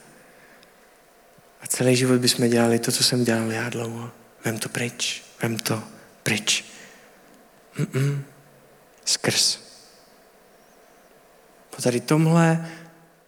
[1.60, 4.10] A celý život bychom dělali to, co jsem dělal já dlouho.
[4.44, 5.82] Vem to pryč, vem to
[6.22, 6.64] pryč.
[7.76, 8.22] Mm-mm.
[9.04, 9.58] Skrz.
[11.76, 12.68] Po tady tomhle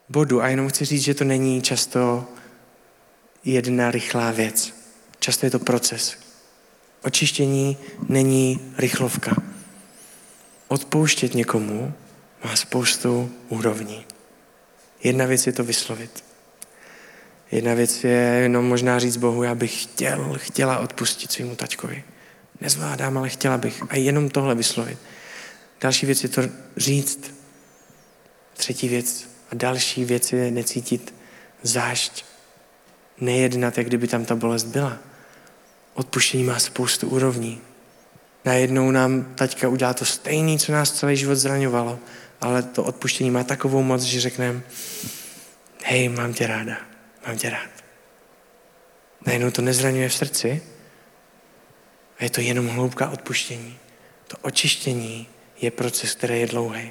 [0.08, 2.28] bodu, a jenom chci říct, že to není často
[3.44, 4.74] jedna rychlá věc.
[5.18, 6.29] Často je to proces.
[7.02, 7.76] Očištění
[8.08, 9.36] není rychlovka.
[10.68, 11.94] Odpouštět někomu
[12.44, 14.04] má spoustu úrovní.
[15.02, 16.24] Jedna věc je to vyslovit.
[17.52, 18.10] Jedna věc je
[18.42, 22.04] jenom možná říct Bohu, já bych chtěl, chtěla odpustit svýmu taťkovi.
[22.60, 23.82] Nezvládám, ale chtěla bych.
[23.88, 24.98] A jenom tohle vyslovit.
[25.80, 26.42] Další věc je to
[26.76, 27.34] říct.
[28.56, 31.14] Třetí věc a další věc je necítit
[31.62, 32.24] zášť.
[33.20, 34.98] Nejednat, jak kdyby tam ta bolest byla.
[36.00, 37.60] Odpuštění má spoustu úrovní.
[38.44, 41.98] Najednou nám taťka udělá to stejné, co nás celý život zraňovalo,
[42.40, 44.62] ale to odpuštění má takovou moc, že řekneme,
[45.84, 46.76] hej, mám tě ráda,
[47.26, 47.70] mám tě rád.
[49.26, 50.62] Najednou to nezraňuje v srdci
[52.18, 53.78] a je to jenom hloubka odpuštění.
[54.28, 55.28] To očištění
[55.60, 56.90] je proces, který je dlouhý.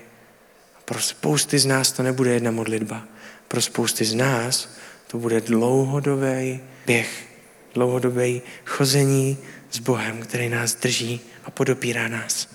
[0.86, 3.04] Pro spousty z nás to nebude jedna modlitba.
[3.48, 4.70] Pro spousty z nás
[5.08, 7.29] to bude dlouhodobý běh
[7.74, 8.30] dlouhodobé
[8.66, 9.38] chození
[9.72, 12.50] s Bohem, který nás drží a podopírá nás.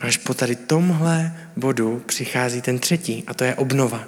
[0.00, 4.04] Až po tady tomhle bodu přichází ten třetí a to je obnova.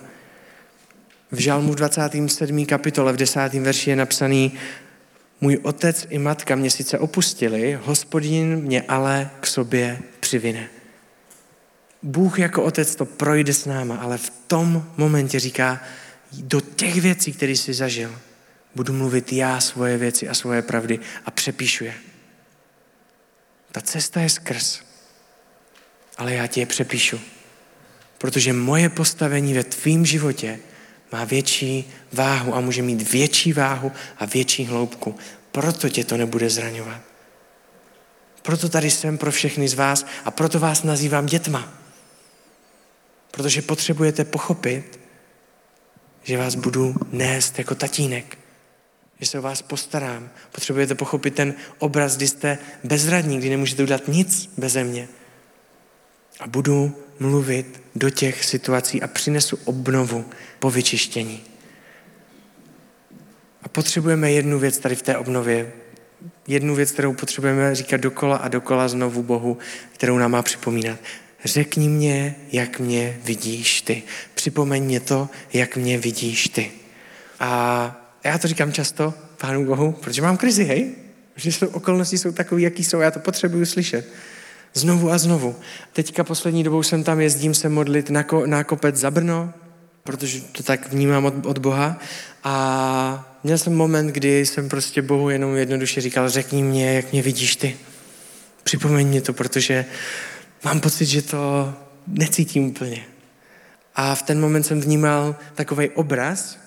[1.32, 2.66] V Žalmu 27.
[2.66, 3.54] kapitole v 10.
[3.54, 4.52] verši je napsaný
[5.40, 10.68] Můj otec i matka mě sice opustili, hospodin mě ale k sobě přivine.
[12.02, 15.80] Bůh jako otec to projde s náma, ale v tom momentě říká,
[16.32, 18.14] do těch věcí, které jsi zažil,
[18.74, 21.94] budu mluvit já svoje věci a svoje pravdy a přepíšu je.
[23.72, 24.80] Ta cesta je skrz,
[26.18, 27.20] ale já ti je přepíšu.
[28.18, 30.58] Protože moje postavení ve tvém životě
[31.12, 35.16] má větší váhu a může mít větší váhu a větší hloubku.
[35.50, 37.00] Proto tě to nebude zraňovat.
[38.42, 41.72] Proto tady jsem pro všechny z vás a proto vás nazývám dětma.
[43.30, 45.00] Protože potřebujete pochopit,
[46.22, 48.38] že vás budu nést jako tatínek,
[49.22, 50.30] že se o vás postarám.
[50.52, 55.08] Potřebujete pochopit ten obraz, kdy jste bezradní, kdy nemůžete udělat nic beze mě.
[56.40, 60.24] A budu mluvit do těch situací a přinesu obnovu
[60.58, 61.40] po vyčištění.
[63.62, 65.72] A potřebujeme jednu věc tady v té obnově.
[66.48, 69.58] Jednu věc, kterou potřebujeme říkat dokola a dokola znovu Bohu,
[69.92, 70.98] kterou nám má připomínat.
[71.44, 74.02] Řekni mě, jak mě vidíš ty.
[74.34, 76.72] Připomeň mě to, jak mě vidíš ty.
[77.40, 80.90] A já to říkám často Pánu Bohu, protože mám krizi, hej?
[81.36, 84.08] Že jsou, okolnosti jsou takové, jaký jsou, já to potřebuju slyšet.
[84.74, 85.56] Znovu a znovu.
[85.92, 89.52] Teďka poslední dobou jsem tam jezdím se modlit na, ko, na kopec za Brno,
[90.04, 91.98] protože to tak vnímám od, od Boha.
[92.44, 97.22] A měl jsem moment, kdy jsem prostě Bohu jenom jednoduše říkal, řekni mě, jak mě
[97.22, 97.76] vidíš ty.
[98.62, 99.84] Připomeň mě to, protože
[100.64, 101.74] mám pocit, že to
[102.06, 103.04] necítím úplně.
[103.94, 106.58] A v ten moment jsem vnímal takový obraz,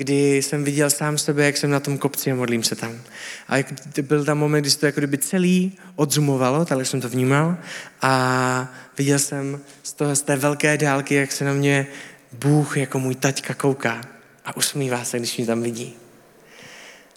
[0.00, 3.00] kdy jsem viděl sám sebe, jak jsem na tom kopci a modlím se tam.
[3.48, 3.66] A jak
[4.02, 7.56] byl tam moment, kdy se to jako kdyby celý odzumovalo, tak jsem to vnímal
[8.02, 11.86] a viděl jsem z, toho, z té velké dálky, jak se na mě
[12.32, 14.00] Bůh jako můj taťka kouká
[14.44, 15.94] a usmívá se, když mě tam vidí.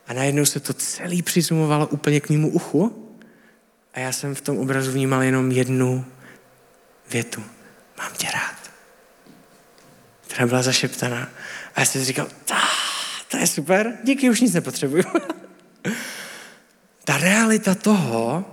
[0.08, 3.10] A najednou se to celý přizumovalo úplně k mému uchu
[3.94, 6.06] a já jsem v tom obrazu vnímal jenom jednu
[7.10, 7.44] větu.
[7.98, 8.56] Mám tě rád.
[10.28, 11.30] Která byla zašeptaná.
[11.76, 12.28] A já jsem říkal,
[13.34, 15.04] to je super, díky, už nic nepotřebuju.
[17.04, 18.46] Ta realita toho,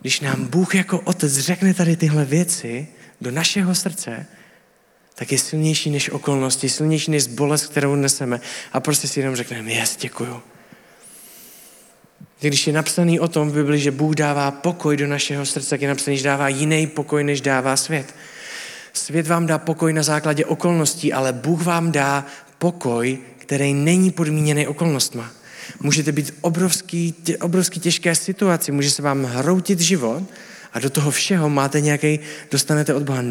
[0.00, 2.88] když nám Bůh jako otec řekne tady tyhle věci
[3.20, 4.26] do našeho srdce,
[5.14, 8.40] tak je silnější než okolnosti, silnější než bolest, kterou neseme.
[8.72, 10.42] A prostě si jenom řekneme, jes, děkuju.
[12.40, 15.80] Když je napsaný o tom v Bibli, že Bůh dává pokoj do našeho srdce, tak
[15.80, 18.14] je napsaný, že dává jiný pokoj, než dává svět.
[18.92, 22.26] Svět vám dá pokoj na základě okolností, ale Bůh vám dá
[22.58, 23.18] pokoj,
[23.52, 25.30] který není podmíněný okolnostma.
[25.80, 30.22] Můžete být obrovský, tě, obrovský těžké situaci, může se vám hroutit život
[30.72, 33.22] a do toho všeho máte nějaký, dostanete od Boha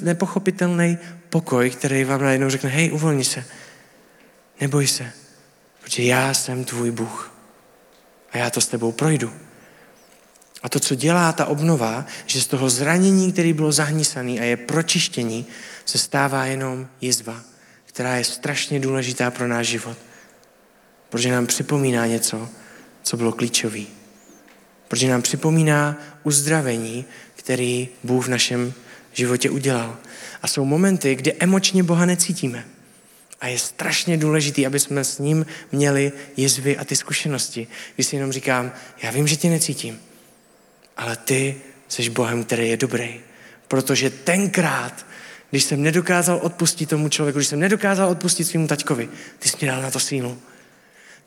[0.00, 0.98] nepochopitelný
[1.30, 3.44] pokoj, který vám najednou řekne, hej, uvolni se,
[4.60, 5.10] neboj se,
[5.84, 7.32] protože já jsem tvůj Bůh
[8.32, 9.32] a já to s tebou projdu.
[10.62, 14.56] A to, co dělá ta obnova, že z toho zranění, který bylo zahnísaný a je
[14.56, 15.46] pročištění,
[15.84, 17.55] se stává jenom jizva,
[17.96, 19.96] která je strašně důležitá pro náš život.
[21.08, 22.48] Protože nám připomíná něco,
[23.02, 23.80] co bylo klíčové.
[24.88, 27.04] Protože nám připomíná uzdravení,
[27.34, 28.72] který Bůh v našem
[29.12, 29.96] životě udělal.
[30.42, 32.64] A jsou momenty, kdy emočně Boha necítíme.
[33.40, 37.66] A je strašně důležitý, aby jsme s ním měli jizvy a ty zkušenosti.
[37.94, 40.00] Když si jenom říkám, já vím, že tě necítím,
[40.96, 41.56] ale ty
[41.88, 43.20] jsi Bohem, který je dobrý.
[43.68, 45.05] Protože tenkrát,
[45.50, 49.68] když jsem nedokázal odpustit tomu člověku, když jsem nedokázal odpustit svým taťkovi, ty jsi mi
[49.68, 50.38] dal na to sílu.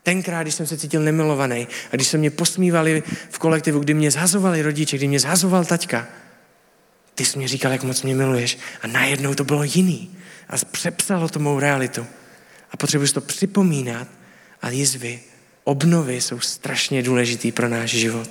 [0.03, 4.12] Tenkrát, když jsem se cítil nemilovaný a když se mě posmívali v kolektivu, kdy mě
[4.12, 6.08] zhazovali rodiče, kdy mě zhazoval taťka,
[7.15, 10.17] ty jsi mi říkal, jak moc mě miluješ a najednou to bylo jiný
[10.50, 12.06] a přepsalo to mou realitu.
[12.71, 14.08] A potřebuješ to připomínat
[14.62, 15.19] a jizvy,
[15.63, 18.29] obnovy jsou strašně důležitý pro náš život.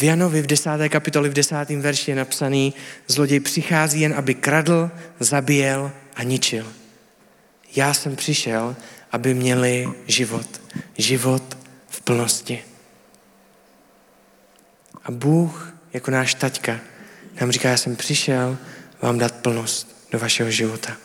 [0.00, 2.74] V Janovi v desáté kapitoli v desátém verši je napsaný,
[3.06, 4.90] zloděj přichází jen, aby kradl,
[5.20, 6.72] zabíjel a ničil.
[7.76, 8.76] Já jsem přišel,
[9.12, 10.60] aby měli život.
[10.98, 12.64] Život v plnosti.
[15.04, 16.80] A Bůh, jako náš taťka,
[17.40, 18.58] nám říká, já jsem přišel
[19.02, 20.96] vám dát plnost do vašeho života.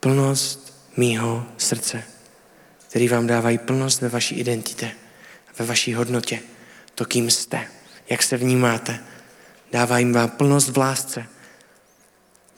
[0.00, 2.02] Plnost mýho srdce,
[2.88, 4.90] který vám dávají plnost ve vaší identitě,
[5.58, 6.40] ve vaší hodnotě,
[7.00, 7.60] to, kým jste,
[8.10, 8.98] jak se vnímáte.
[9.72, 11.24] Dává jim vám plnost v lásce,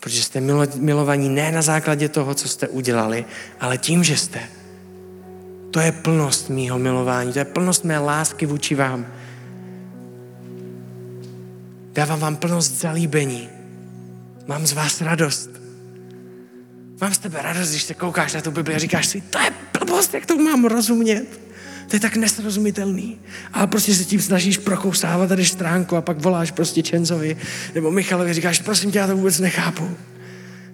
[0.01, 0.41] protože jste
[0.77, 3.25] milovaní ne na základě toho, co jste udělali,
[3.61, 4.41] ale tím, že jste.
[5.71, 9.07] To je plnost mýho milování, to je plnost mé lásky vůči vám.
[11.93, 13.49] Dávám vám plnost zalíbení.
[14.47, 15.51] Mám z vás radost.
[17.01, 19.51] Mám z tebe radost, když se koukáš na tu Bibli a říkáš si, to je
[19.79, 21.42] blbost, jak to mám rozumět.
[21.93, 23.21] To je tak nesrozumitelný.
[23.53, 27.37] Ale prostě se tím snažíš prokousávat a jdeš stránku a pak voláš prostě Čenzovi
[27.75, 29.97] nebo Michalovi říkáš, prosím tě, já to vůbec nechápu.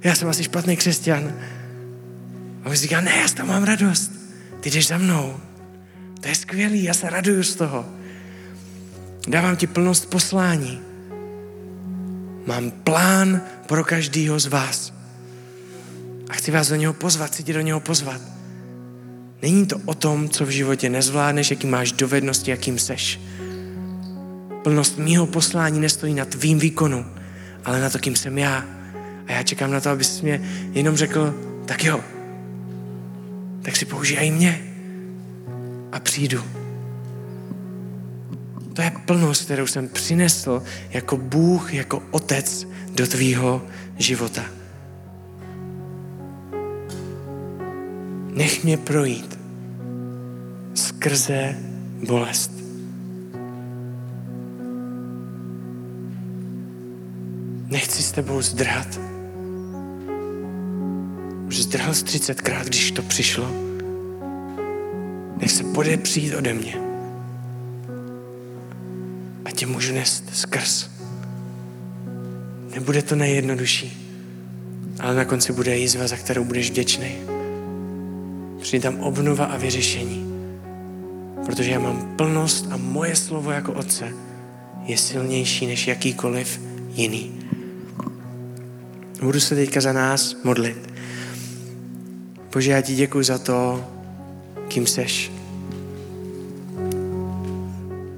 [0.04, 1.32] Já jsem asi špatný křesťan.
[2.64, 4.12] A on říká, ne, já toho mám radost.
[4.60, 5.36] Ty jdeš za mnou.
[6.20, 7.86] To je skvělý, já se raduju z toho.
[9.28, 10.80] Dávám ti plnost poslání.
[12.46, 14.92] Mám plán pro každýho z vás.
[16.30, 18.37] A chci vás do něho pozvat, chci tě do něho pozvat.
[19.42, 23.20] Není to o tom, co v životě nezvládneš, jaký máš dovednosti, jakým seš.
[24.62, 27.06] Plnost mýho poslání nestojí na tvým výkonu,
[27.64, 28.64] ale na to, kým jsem já.
[29.26, 30.40] A já čekám na to, abys mě
[30.72, 31.34] jenom řekl,
[31.66, 32.00] tak jo,
[33.62, 34.60] tak si použij mě
[35.92, 36.42] a přijdu.
[38.72, 43.62] To je plnost, kterou jsem přinesl jako Bůh, jako Otec do tvýho
[43.98, 44.57] života.
[48.38, 49.38] Nech mě projít
[50.74, 51.54] skrze
[52.06, 52.50] bolest.
[57.66, 59.00] Nechci s tebou zdrhat.
[61.46, 63.50] Už zdrhal z 30krát, když to přišlo.
[65.40, 66.74] Nech se podepřít ode mě.
[69.44, 70.90] A tě můžu nést skrz.
[72.74, 74.16] Nebude to nejjednodušší,
[75.00, 77.37] ale na konci bude jízva, za kterou budeš vděčný.
[78.60, 80.28] Přijde tam obnova a vyřešení.
[81.46, 84.12] Protože já mám plnost a moje slovo jako Otce
[84.84, 86.60] je silnější než jakýkoliv
[86.92, 87.32] jiný.
[89.22, 90.92] Budu se teďka za nás modlit.
[92.52, 93.84] Bože, já ti děkuji za to,
[94.68, 95.32] kým seš.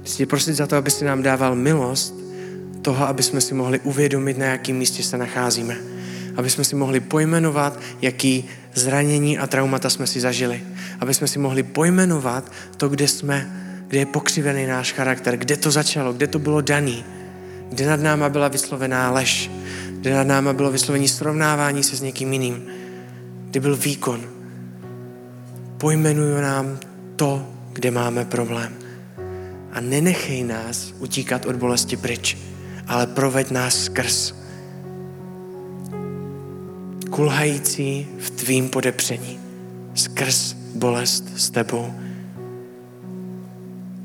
[0.03, 2.15] Chci prosit za to, aby si nám dával milost
[2.81, 5.90] toho, aby jsme si mohli uvědomit, na jakém místě se nacházíme.
[6.37, 10.61] Aby jsme si mohli pojmenovat, jaký zranění a traumata jsme si zažili.
[10.99, 13.51] Aby jsme si mohli pojmenovat to, kde jsme,
[13.87, 17.03] kde je pokřivený náš charakter, kde to začalo, kde to bylo daný,
[17.69, 19.51] kde nad náma byla vyslovená lež,
[19.91, 22.63] kde nad náma bylo vyslovení srovnávání se s někým jiným,
[23.49, 24.21] kde byl výkon.
[25.77, 26.79] Pojmenuju nám
[27.15, 28.73] to, kde máme problém.
[29.71, 32.37] A nenechej nás utíkat od bolesti pryč,
[32.87, 34.40] ale proveď nás skrz
[37.11, 39.39] kulhající v tvým podepření
[39.93, 41.93] skrz bolest s tebou.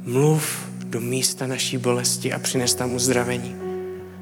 [0.04, 3.56] Mluv do místa naší bolesti a přines tam uzdravení.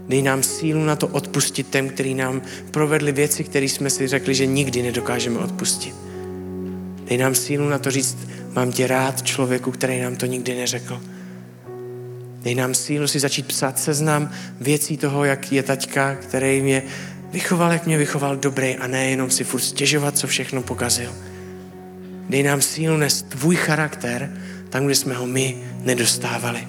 [0.09, 4.35] Dej nám sílu na to odpustit těm, který nám provedli věci, které jsme si řekli,
[4.35, 5.95] že nikdy nedokážeme odpustit.
[7.09, 8.18] Dej nám sílu na to říct,
[8.57, 11.01] mám tě rád člověku, který nám to nikdy neřekl.
[12.43, 14.30] Dej nám sílu si začít psát seznam
[14.61, 16.82] věcí toho, jak je taťka, který mě
[17.35, 21.12] vychoval, jak mě vychoval dobrý a ne jenom si furt stěžovat, co všechno pokazil.
[22.28, 24.30] Dej nám sílu nést tvůj charakter
[24.70, 26.68] tam, kde jsme ho my nedostávali.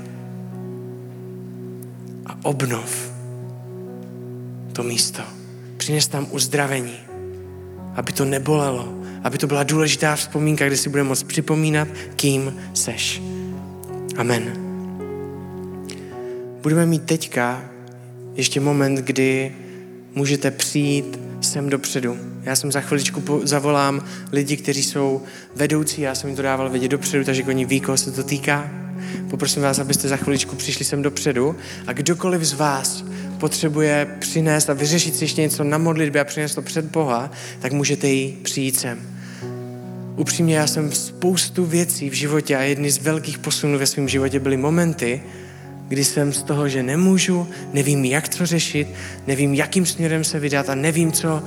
[2.26, 3.11] A obnov
[4.74, 5.22] to místo.
[5.78, 6.97] Přines tam uzdravení,
[7.95, 8.93] aby to nebolelo,
[9.24, 13.22] aby to byla důležitá vzpomínka, kde si budeme moct připomínat, kým seš.
[14.18, 14.53] Amen.
[16.61, 17.61] Budeme mít teďka
[18.36, 19.64] ještě moment, kdy
[20.16, 22.18] můžete přijít sem dopředu.
[22.43, 25.22] Já jsem za chviličku zavolám lidi, kteří jsou
[25.55, 28.70] vedoucí, já jsem jim to dával vědět dopředu, takže oni ví, koho se to týká.
[29.30, 31.55] Poprosím vás, abyste za chviličku přišli sem dopředu
[31.88, 33.05] a kdokoliv z vás
[33.39, 37.72] potřebuje přinést a vyřešit si ještě něco na modlitbě a přinést to před Boha, tak
[37.72, 38.99] můžete jí přijít sem.
[40.16, 44.39] Upřímně, já jsem spoustu věcí v životě a jedny z velkých posunů ve svém životě
[44.39, 45.24] byly momenty,
[45.88, 48.88] kdy jsem z toho, že nemůžu, nevím, jak to řešit,
[49.28, 51.44] nevím, jakým směrem se vydat a nevím, co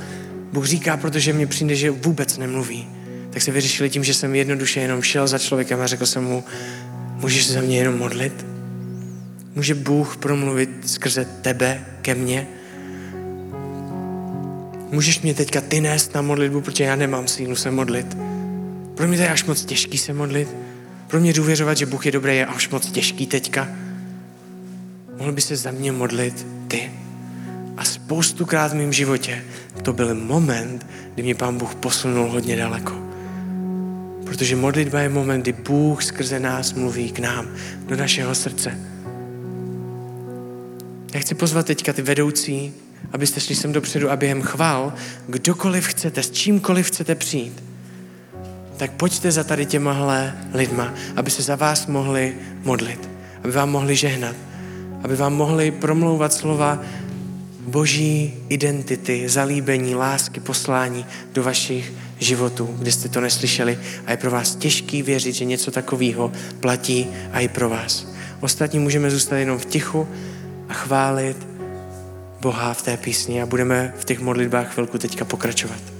[0.53, 2.89] Bůh říká, protože mě přijde, že vůbec nemluví.
[3.31, 6.45] Tak se vyřešili tím, že jsem jednoduše jenom šel za člověkem a řekl jsem mu,
[7.21, 8.47] můžeš se za mě jenom modlit?
[9.55, 12.47] Může Bůh promluvit skrze tebe ke mně?
[14.91, 18.17] Můžeš mě teďka ty nést na modlitbu, protože já nemám sílu se modlit.
[18.95, 20.49] Pro mě to je až moc těžký se modlit.
[21.07, 23.69] Pro mě důvěřovat, že Bůh je dobrý, je až moc těžký teďka
[25.19, 26.91] mohl by se za mě modlit ty.
[27.77, 29.45] A spoustukrát v mém životě
[29.83, 32.93] to byl moment, kdy mě Pán Bůh posunul hodně daleko.
[34.25, 37.49] Protože modlitba je moment, kdy Bůh skrze nás mluví k nám,
[37.87, 38.79] do našeho srdce.
[41.15, 42.73] Já chci pozvat teďka ty vedoucí,
[43.13, 44.93] abyste šli sem dopředu a během chvál,
[45.27, 47.63] kdokoliv chcete, s čímkoliv chcete přijít,
[48.77, 53.09] tak pojďte za tady těmahle lidma, aby se za vás mohli modlit,
[53.45, 54.37] aby vám mohli žehnat,
[55.03, 56.83] aby vám mohli promlouvat slova
[57.61, 64.31] boží identity, zalíbení, lásky, poslání do vašich životů, kde jste to neslyšeli a je pro
[64.31, 68.07] vás těžký věřit, že něco takového platí a i pro vás.
[68.41, 70.09] Ostatní můžeme zůstat jenom v tichu
[70.69, 71.47] a chválit
[72.41, 75.98] Boha v té písni a budeme v těch modlitbách chvilku teďka pokračovat.